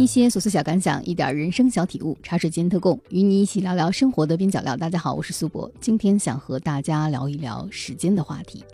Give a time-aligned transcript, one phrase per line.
[0.00, 4.74] 一些琐碎小感想，一点人生小体悟，茶水间特供，与你一起聊聊生活的边角料。
[4.74, 8.64] 大家好，我是苏博，今天想和大家聊一聊时间的话题。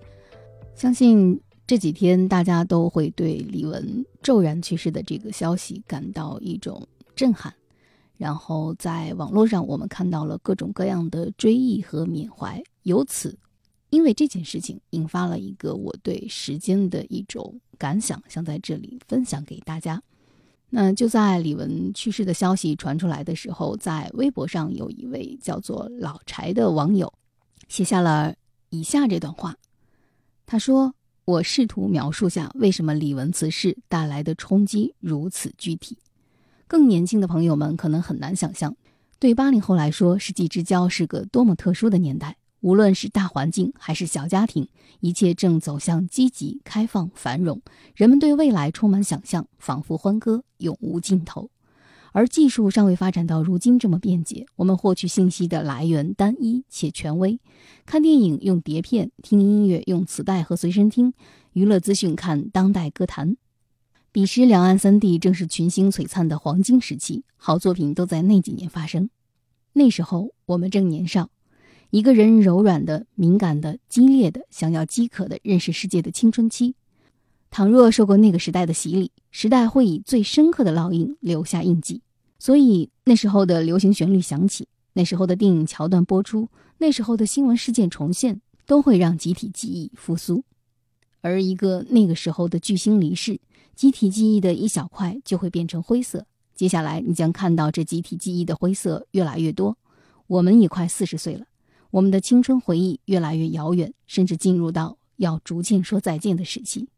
[0.77, 7.53] 相信这几天大家都会对李玟骤然去世的这个消息感到一种震撼，
[8.17, 13.37] 然后在网络上我们看到了各种各样的追忆和缅怀，由此，
[13.91, 20.01] 因为这件事情引发了一个我对时间的一种感想，想在这里分享给大家。
[20.69, 27.13] 那就在李玟去世的消息传出来的时候，在微博上有一位叫做老柴的网友
[27.69, 28.35] 写下了
[28.71, 29.55] 以下这段话。
[30.45, 30.95] 他说
[31.25, 35.99] ：“我试图描述下为什么李玟辞世带来的冲击如此具体。
[36.67, 38.77] 更年轻的朋友们可能很难想象，
[39.19, 47.63] 对八零后来说，世纪之交是个多么特殊的年代。”无论是大环境还是小家庭，一切正走向积极、开放、繁荣。
[47.95, 51.49] 人们对未来充满想象，仿佛欢歌永无尽头。
[52.11, 57.39] 而技术尚未发展到如今这么便捷，我们获取信息的来源单一且权威。
[57.85, 61.15] 看电影用碟片，听音乐用磁带和随身听，
[61.53, 63.37] 娱乐资讯看当代歌坛。
[64.11, 69.09] 彼时，两岸三地正是群星璀璨的黄金时期，好作品都在那几年发生。
[69.75, 71.31] 那时候，我们正年少。
[71.91, 76.75] 一个人柔软的、敏感的、激烈的，想要饥渴的认识世界的青春期。
[77.51, 82.03] 倘若受过那个时代的洗礼，时代会以最深刻的烙印留下印记。
[82.39, 90.45] 所以那时候的流行旋律响起，那时候的电影桥段播出，那时候的新闻事件重现，都会让集体记忆复苏。
[91.23, 93.41] 而一个那个时候的巨星离世，
[93.75, 96.27] 集体记忆的一小块就会变成灰色。
[96.55, 99.79] 接下来你将看到这集体记忆的灰色越来越多。
[100.27, 101.47] 我们也快四十岁了。
[101.97, 106.91] 我们的青春回忆越来越遥远，甚至进入到要逐渐说再见的时期。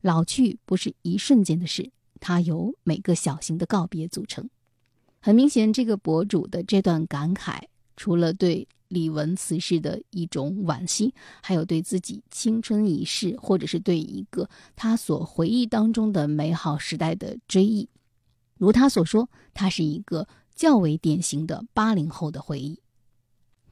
[0.00, 1.90] 老去不是一瞬间的事，
[2.20, 4.48] 它由每个小型的告别组成。
[5.18, 7.62] 很明显，这个博主的这段感慨，
[7.96, 17.88] 除了对李玟辞世的一种惋惜，还有对自己青春已逝，或者是对一个他所回忆当中的美好时代的追忆。
[18.56, 22.78] 如他所说，他是一个较为典型的八零后的回忆。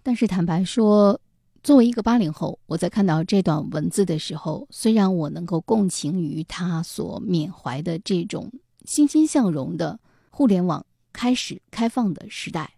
[0.07, 1.21] 但是坦白说，
[1.65, 8.53] 作为一个八零后，我在看到这段文字的时候，虽然我能够共情于他所缅怀的这种
[8.85, 9.99] 欣欣向荣的
[10.31, 12.75] 互联网开始开放的时代，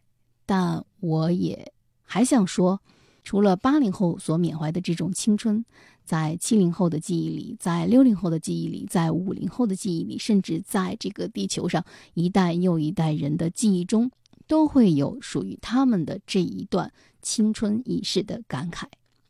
[0.46, 1.70] 但我也
[2.02, 2.80] 还想说，
[3.22, 5.62] 除了八零后所缅怀的这种青春，
[6.06, 11.84] 在七零后的记忆里，在六零后的记忆里，在五零后的记忆里，甚至在这个地球上
[12.14, 14.10] 一代又一代人的记忆中，
[14.48, 16.92] 都会有属于他们的这一段。
[17.20, 18.84] 青春已逝的感慨，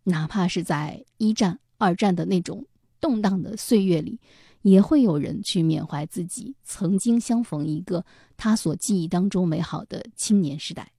[0.05, 2.67] 哪怕是在一战、二战的那种
[3.01, 4.21] 动荡的岁月里，
[4.63, 8.05] 也会有人去缅怀自己曾经相逢一个
[8.37, 10.93] 他所记忆当中美好的青年时代。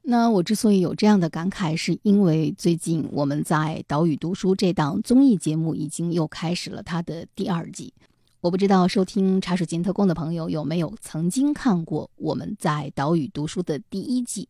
[0.00, 7.92] 那我之所以有这样的感慨，是因为最近我们在岛屿读书这档综艺节目已经又开始了它的第二季。
[8.42, 14.48] 我不知道收听茶水间特工的朋友有没有曾经看过我们在岛屿读书的第一季。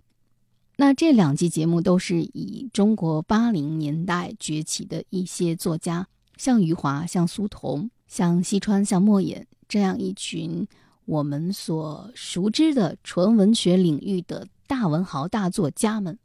[0.78, 6.08] 那这两季节目都是以中国八零年代崛起的一些作家，
[6.38, 10.66] 像余华、像苏童、像西川、像莫言这样一群
[11.04, 16.18] 我们所熟知的纯文学领域的大文豪、大作家们，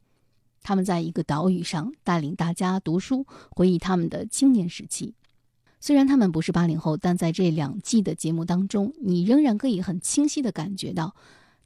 [0.63, 5.15] 他们在一个岛屿上带领大家读书，回忆他们的青年时期。
[5.79, 11.15] 虽然他们不是八零后，但在这两季的节目当中，你仍然可以很清晰的感觉到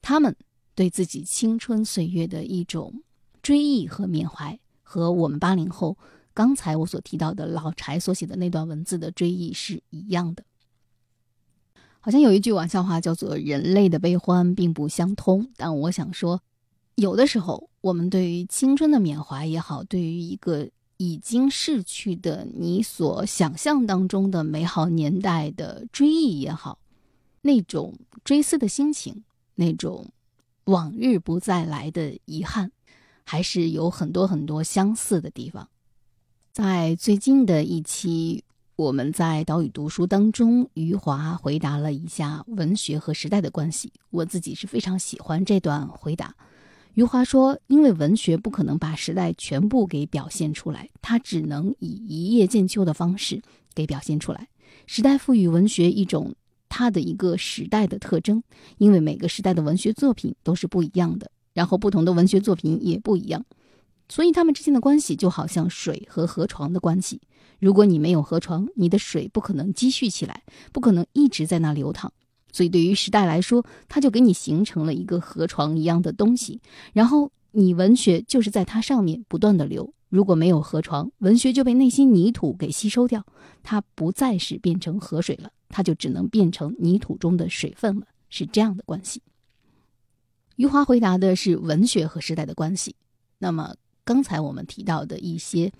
[0.01, 0.35] 他们。
[0.73, 3.03] 对自己青春岁月的一种
[3.43, 5.97] 追忆和缅怀，和我们八零后
[6.33, 10.43] 刚才我所提到的老柴所写的那段文字的追忆是一样的。
[11.99, 16.41] 好像有一句玩笑话叫做“人类的悲欢并不相通”，但我想说，
[16.95, 20.69] 有的时候我们对于青春的缅怀也好，对于一个
[21.01, 26.77] 已经逝去的你所想象当中的美好年代的追忆也好，
[27.41, 29.23] 那种追思的心情，
[29.55, 30.05] 那种。
[30.65, 32.71] 往日不再来的遗憾，
[33.23, 35.67] 还是有很多很多相似的地方。
[36.51, 38.43] 在最近的一期，
[38.75, 43.91] 我们在岛屿读书当中，余华回答了一下文学和时代的关系。
[44.11, 46.35] 我自己是非常喜欢这段回答。
[46.93, 53.41] 余华说：“因为文学不可能把时代全部给表现出来，它只能以一叶见秋的方式
[53.73, 54.47] 给表现出来。
[54.85, 56.35] 时代赋予文学一种。”
[56.73, 58.41] 它的一个时代的特征，
[58.77, 63.43] 因为每个时代的文学作品都是不一样的，然后不同的文学作品也不一样，
[64.07, 67.19] 所以它们之间的关系就好像水和河床的关系。
[67.59, 72.13] 如果你没有河床，你的水不可能积蓄起来，不可能一直在那流淌。
[72.51, 76.59] 所以对于时代来说，它就给你形成了一个河床一样的东西，
[76.93, 79.93] 然后你文学就是在它上面不断的流。
[80.09, 83.25] 如果没有河床，文学就被那些泥土给吸收掉，
[83.63, 89.21] 它不再是变成河水了，它就只能变成泥土中的水分了，是这样的关系。
[90.57, 92.93] 余华回答的是文学和时代的关系。
[93.37, 95.71] 那么刚才我们提到的一些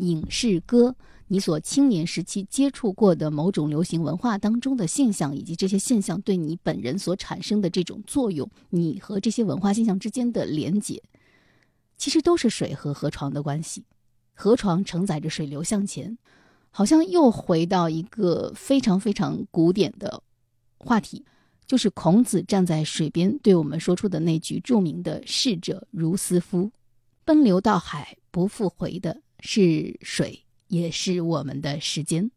[0.00, 0.94] 影视歌，
[1.28, 11.02] 你所青年时期接触过的某种流行文化当中的现象，以及这些现象对你本人所产生的这种作用，你和这些文化现象之间的连结。
[11.96, 13.84] 其实都是水和河床的关系，
[14.34, 16.16] 河床承载着水流向前，
[16.70, 20.22] 好像又回到一个非常非常古典的
[20.78, 21.24] 话题，
[21.66, 26.72] 就是孔子站在水边对我们说出的那句著名的“逝者如斯夫”，
[27.26, 32.30] 奔流到海不复回的是水，也是我们的时间。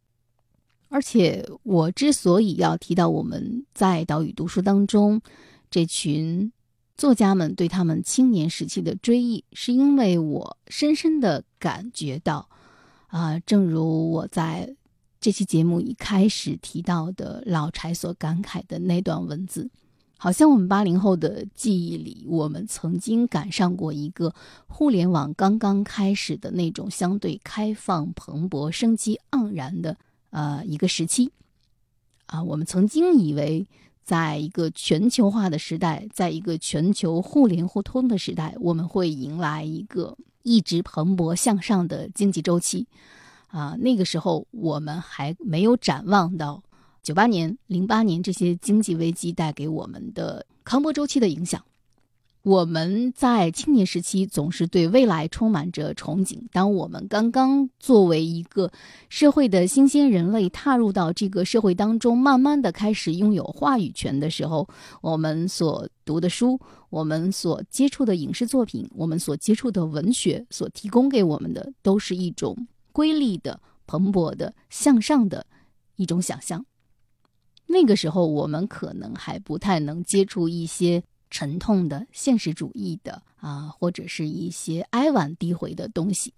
[0.88, 5.20] 而且我之所以要提到我们在岛屿读书当中
[5.70, 6.52] 这群。
[6.96, 12.48] 作家们对他们青年时期的追忆，是因为我深深的感觉到，
[13.08, 14.76] 啊，正如我在
[15.20, 19.68] 这期节目一开始提到的老柴所感慨的那段文字，
[20.16, 24.34] 好像我们八零后的记忆里，我们曾经赶上过一个
[24.66, 29.96] 互联网刚刚开始的那种相对开放、蓬勃、生机盎然的
[30.30, 31.30] 呃一个时期，
[32.26, 33.66] 啊，我们曾经以为。
[34.04, 42.86] 在一个全球化的时代，在一个全球互联互通的时代，我们会迎来一个一直蓬勃向上的经济周期。
[43.46, 46.62] 啊，那个时候我们还没有展望到
[47.04, 51.62] 九八年、零八年这些经济危机带给我们的康波周期的影响。
[52.40, 56.38] 我们在青年时期总是对未来充满着憧憬。
[56.50, 58.72] 当我们刚刚作为一个
[59.10, 64.66] 社会的新鲜人类踏入到这个社会当中，慢慢的开始拥有话语权的时候，
[65.02, 66.58] 我们所读的书、
[66.88, 75.44] 我们所接触的影视作品、我们所接触的文学，所提供给我们的，都是一种瑰丽的、蓬勃的、向上的
[75.96, 76.64] 一种想象。
[77.66, 81.02] 那个时候，我们可能还不太能接触一些。
[81.30, 86.32] 沉痛的现实主义的啊，或者是一些哀婉低回的东西，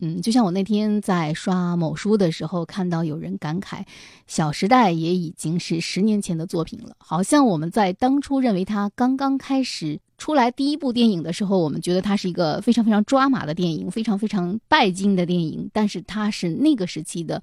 [0.00, 3.78] 嗯，就像我那天在刷某书的时候，看到有人感慨，
[4.26, 6.94] 《小时代》也已经是十年前的作品了。
[6.98, 15.70] 好像我们在当初认为它刚刚开始出来第一部电影的时候，我们觉得它是一个非常非常抓马的电影，非常非常拜金的电影。
[15.72, 17.42] 但是它是那个时期的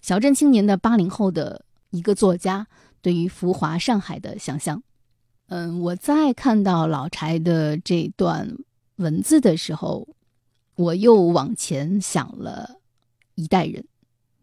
[0.00, 1.62] 小镇青年的八零后的
[1.94, 2.66] 一个作家
[3.00, 4.82] 对于浮华上海的想象。
[5.46, 8.56] 嗯，我在看到老柴的这段
[8.96, 10.08] 文字的时候，
[10.74, 12.80] 我又往前想了
[13.36, 13.84] 一代人，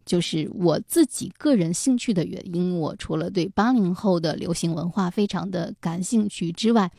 [0.06, 2.78] 就是我自己个人兴趣的原因。
[2.78, 6.90] 我除了对八零后的流行文化非常的感兴趣之外，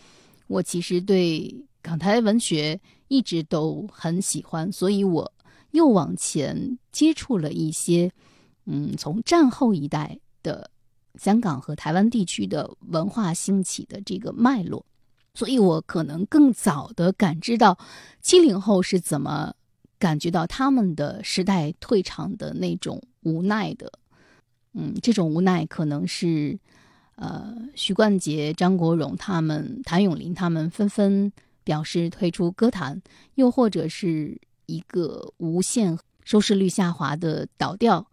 [0.47, 5.33] 我其实对港台文学一直都很喜欢，所以我
[5.71, 8.11] 又往前接触了一些，
[8.65, 10.69] 嗯，从战后一代的。
[11.19, 14.83] 香港和台湾地区的文化兴起的这个脉络，
[15.35, 17.77] 所以我可能更早的感知到
[18.19, 19.53] 七零后是怎么
[19.99, 23.91] 感觉到他们的时代退场的那种无奈的。
[24.73, 26.57] 嗯，这种无奈可能是
[27.15, 31.31] 呃许冠杰、张国荣他们、谭咏麟他们纷纷
[31.63, 32.99] 表示退出歌坛，
[33.35, 34.35] 又或者是
[34.65, 38.07] 一个无限收视率下滑的倒掉。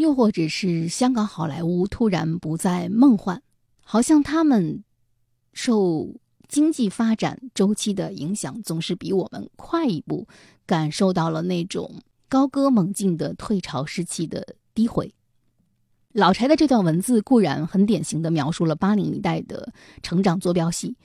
[0.00, 3.42] 又或者是香港好莱坞突然不再梦幻，
[3.82, 4.82] 好像他们
[5.52, 6.14] 受
[6.48, 10.26] 经济发展周期的影响，总是比我们快一步，
[10.64, 15.12] 感受到了那种高歌猛进的退潮时期的低回。
[16.12, 19.70] 老柴的这段文字固然很典型的描述了八零一代的
[20.02, 20.96] 成长坐标系，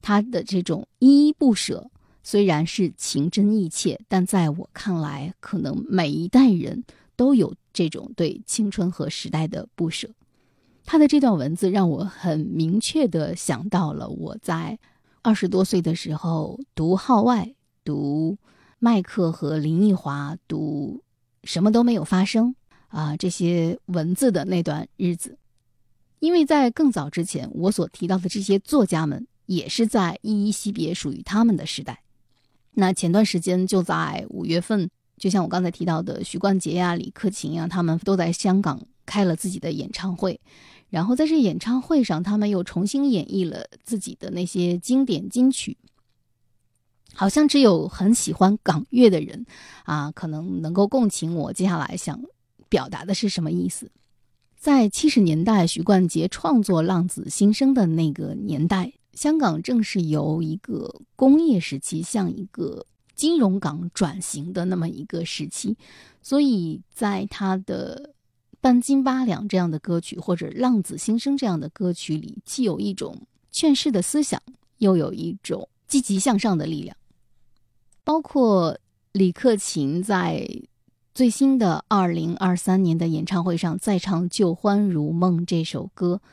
[0.00, 1.90] 他的这种依依不舍
[2.22, 6.84] 虽然是情真意切，但在我看来，可能每一代人
[7.16, 7.54] 都有。
[7.76, 10.08] 这种对青春和时代的不舍，
[10.86, 14.78] 他的这段文字让我很明确的想到了我在
[15.20, 17.44] 二十多岁的时候读《号外》、
[17.84, 18.38] 读
[18.78, 21.02] 麦克和林奕华、读
[21.44, 22.56] 什么都没有发生
[22.88, 25.36] 啊这些文字的那段日子，
[26.18, 32.00] 因为在更早之前，我所提到的这些作家们也是在依依惜别属于他们的时代。
[32.72, 34.88] 那前段时间就在五月份。
[35.16, 40.40] 就像我刚才提到的，许冠杰呀、李克勤呀，他们都在香港开了自己的演唱会，
[40.90, 45.76] 然后在这演唱会上，他们又重新演绎了自己的那些经典金曲。
[47.14, 49.46] 好像只有很喜欢港乐的人
[49.84, 52.20] 啊，可能能够共情我接下来想
[52.68, 53.90] 表达的是什么意思。
[54.58, 62.84] 在七十年代，许冠杰创作《浪子心声》的那个年代，香港正是由一个工业时期向一个
[63.16, 65.74] 金融港转型的那么一个时期，
[66.22, 68.12] 所以在他的
[68.60, 74.40] 《半斤八两》这样的歌曲或者《浪子心声》这样的歌曲里，既有一种劝世的思想，
[74.78, 76.96] 又有一种积极向上的力量。
[78.04, 78.78] 包括
[79.10, 80.48] 李克勤在。
[81.16, 86.20] 最新的二零二三年的演唱会上，再唱《旧欢如梦》这首歌，《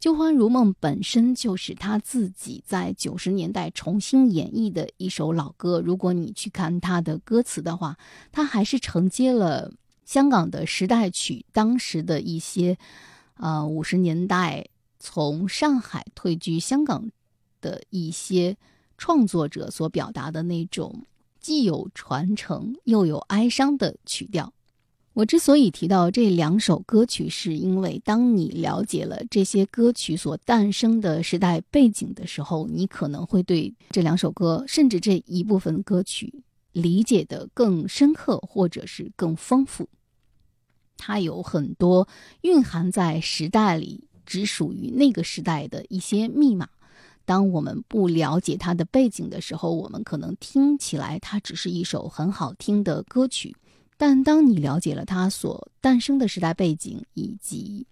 [0.00, 5.80] 旧欢如梦》本身就是他自己在九十年代重新演绎的一首老歌。
[5.80, 7.96] 如果你去看他的歌词的话，
[8.30, 9.72] 他还是承接了
[10.04, 12.76] 香港的时代曲，当时的一些，
[13.38, 14.66] 呃，五十年代
[14.98, 17.10] 从上海退居香港
[17.62, 18.56] 的一些
[18.98, 21.04] 创作者所表达的那种。
[21.40, 24.54] 既有传承又有哀伤的曲调。
[25.14, 36.42] 我之所以提到这两首歌曲，是因为当你了解了这些歌曲所诞生的时代背景的时候，你可能会对这两首歌，甚至这一部分歌曲
[36.72, 39.88] 理解的更深刻，或者是更丰富。
[40.96, 42.08] 它有很多
[42.40, 46.68] 蕴含在时代里，只属于那个时代的一些密码。
[47.24, 53.54] 当我们不了解它的背景的时候，我们可能听起来它只是一首很好听的歌曲。
[53.96, 57.86] 但当你了解了它所诞生的时代背景以及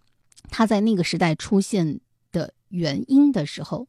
[0.51, 3.87] 它在那个时代出现的原因的时候，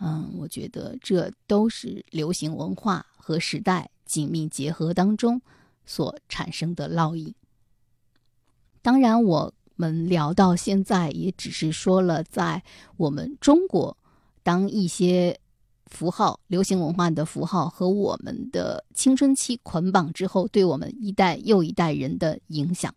[0.00, 5.40] 嗯，我觉得这都是流行文化和时代紧密结合当中
[5.84, 7.34] 所产生的烙印。
[8.82, 12.62] 当然，我们聊到现在，也只是说了在
[12.96, 13.96] 我们中国。
[14.42, 15.40] 当一些
[15.86, 22.94] 符号、流行文化的符号和我们的青春期捆绑之后，对我们一代又一代人的影响。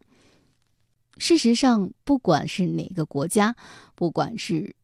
[1.17, 3.55] 事实上，不管是哪个国家，
[3.95, 4.75] 不管是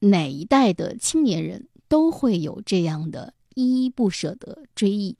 [0.00, 5.16] 哪一代的青年人，都会有这样的依依不舍的追忆。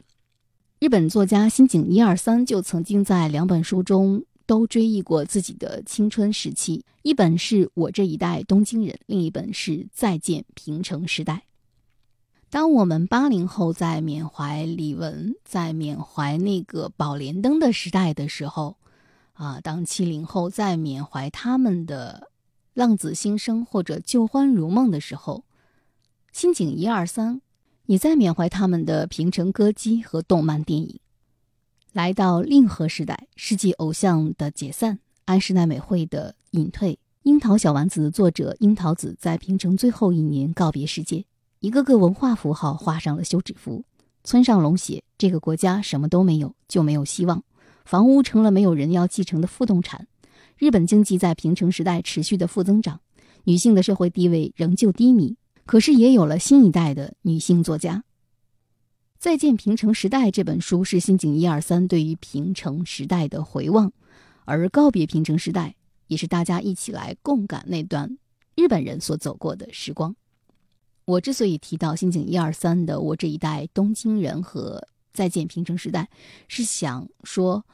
[0.78, 4.24] 日本作家新井一二三就曾经在两本书中。
[4.44, 11.44] 都追忆过自己的青春时期，一本是我这一代东京人，另一本是再见平成时代。
[12.52, 18.76] 当我们八零后在缅怀李玟，在缅怀那个宝莲灯的时代的时候，
[19.32, 22.28] 啊，当七零后在缅怀他们的
[22.74, 25.46] 浪子心声或者旧欢如梦的时候，
[26.30, 27.40] 新井一二三
[27.86, 31.00] 也在缅怀他们的平成歌姬和动漫电影。
[31.92, 41.24] 来到令和时代，世纪偶像的解散，安室奈美惠的隐退，樱桃小丸子的作者樱桃子在平成最后一年告别世界，
[41.62, 43.84] 一个个文化符号画上了休止符。
[44.24, 47.44] 村上龙写：“这个国家什么都没有，就没有希望，
[47.84, 50.08] 房屋成了没有人要继承的负动产。
[50.58, 53.00] 日本经济在平成时代持续的负增长，
[53.44, 55.36] 女性的社会地位仍旧低迷。
[55.64, 58.02] 可是也有了新一代的女性作家。”
[59.24, 63.92] 《再见平成时代》这本书是新井一二三对于平成时代的回望，
[64.46, 65.76] 而告别平成时代
[66.08, 68.18] 也是大家一起来共感那段
[68.56, 70.16] 日本人所走过的时光。
[71.12, 76.08] 我之所以提到新井一二三的《我这一代东京人》和《再见平成时代》，
[76.48, 77.66] 是想说，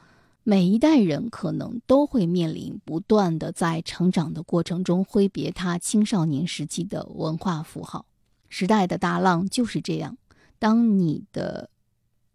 [0.43, 8.05] 每一代人可能都会面临不断的在成长的过程中挥别他青少年时期的文化符号，
[8.49, 10.17] 时代的大浪就是这样。
[10.57, 11.69] 当你的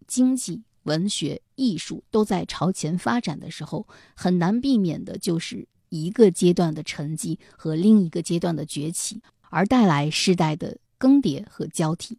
[0.07, 9.21] 经济、文学、艺术都在朝前发展的时候，很难避免的就是一个阶段的沉寂和另一个阶段的崛起，
[9.51, 12.17] 而带来世代的更迭和交替。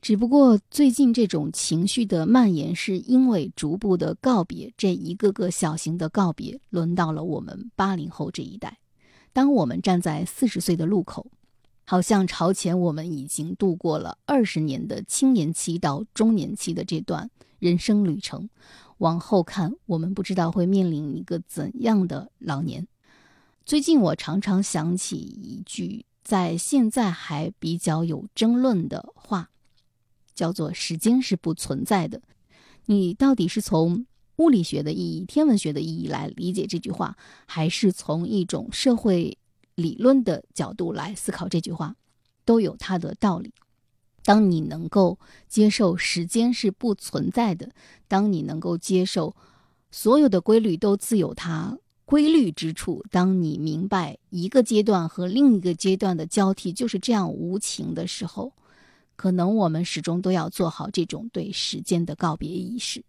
[0.00, 8.78] 只不过最近这种情绪的蔓延，是因为逐步的告别，这一个个小型的告别，轮到了我们八零后这一代。
[9.34, 11.26] 当我们站在四十岁的路口。
[11.84, 17.28] 好像朝前，我们已经度过了二十年的青年期到中年期的这段
[17.58, 18.48] 人生旅程，
[18.98, 22.86] 往后看，我们不知道会面临一个怎样的老年。
[23.66, 29.50] 最近我常常想起一句在现在还比较有争论的话，
[30.32, 32.22] 叫做“时间是不存在的”。
[32.86, 34.06] 你到底是从
[34.36, 39.36] 物理学的意义、天文学的意义来理解这句话，还是从一种社会？
[39.76, 41.96] 理论的角度来思考这句话，
[42.44, 43.52] 都有它的道理。
[44.22, 45.18] 当你能够
[45.48, 47.70] 接受时间是不存在的，
[48.06, 49.34] 当你能够接受
[49.90, 51.78] 所有的规律都自有它
[52.10, 58.52] 规律之处，当你明白一个阶段和另一个阶段的交替就是这样无情的时候，
[59.14, 63.04] 可能我们始终都要做好这种对时间的告别仪式。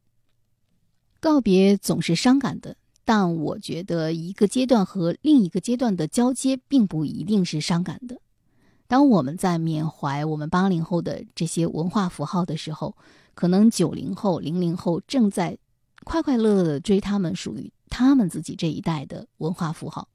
[1.19, 2.77] 告别总是伤感的。
[3.03, 8.15] 但我觉得一个阶段和另一个阶段的交接，并不一定是伤感的。
[8.85, 12.95] 当我们在缅怀我们八零后的这些文化符号的时候，
[13.33, 15.57] 可能九零后、零零后正在
[16.03, 20.07] 快快乐乐的追他们属于他们自己这一代的文化符号。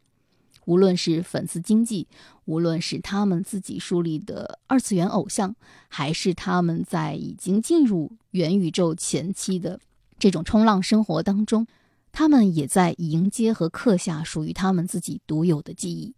[0.64, 2.08] 无论是粉丝经济，
[2.44, 5.54] 无论是他们自己树立的二次元偶像，
[5.86, 9.78] 还是他们在已经进入元宇宙前期的
[10.18, 11.68] 这种冲浪生活当中，
[12.10, 16.14] 他们也在迎接和刻下属于他们自己独有的记忆。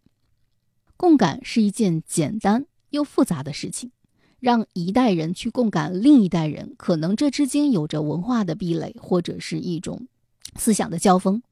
[0.96, 3.92] 共感是一件简单又复杂的事情，
[4.40, 10.08] 让一代人去共感另一代人，可能这之间有着文化的壁垒，或者是一种
[10.56, 11.42] 思想的交锋，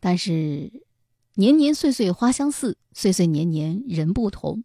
[0.00, 0.82] 但是。
[1.34, 4.62] 年年岁岁花相似，岁岁年年人不同。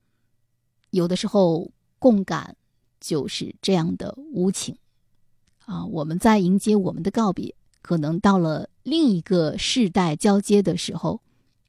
[0.89, 2.58] 有的时候共感
[3.00, 4.75] 就是这样的无情
[5.65, 5.86] 啊！
[5.86, 11.22] 我们在迎接我们的告别，可能到了另一个世代交接的时候，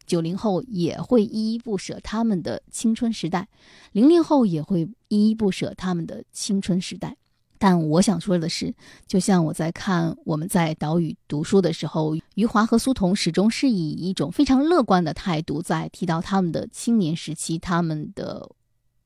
[0.06, 3.48] 九零后也会依依不舍他们的青春时代，
[3.92, 7.16] 零零后也会依依不舍他们的青春时代。
[7.58, 8.74] 但我想说的是，
[9.06, 18.50] 就像我在看我们在岛屿读书的时候，余华和苏童始终是以一种非常乐观的态度在提到他们的青年时期、他们的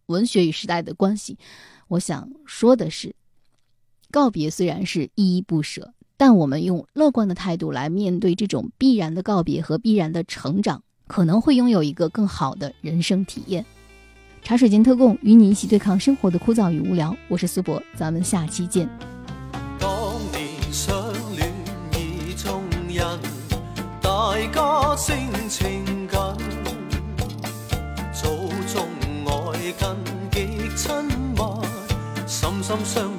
[0.07, 1.39] 文学与时代的关系。
[1.89, 3.15] 我想说的是，
[4.11, 13.65] 告别虽然是依依不舍，但我们用乐观的态度来面对这种必然的告别和必然的成长，可能会拥有一个更好的人生体验。
[14.43, 17.17] 茶水间特供，与你一起对抗生活的枯燥与无聊。
[17.29, 18.89] 我是苏博，咱们下期见。
[19.79, 19.91] 当
[20.33, 20.93] 年相
[21.37, 21.53] 恋
[21.93, 23.07] 意中人，
[24.03, 25.17] 大家性
[25.49, 26.19] 情紧，
[28.13, 28.89] 祖宗
[29.27, 29.89] 爱近
[30.33, 31.43] 极亲密，
[32.27, 33.19] 深深相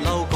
[0.00, 0.31] 一缕共定。